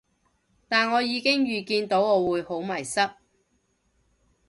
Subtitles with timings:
[0.67, 3.07] 但我已經預見到我會好迷失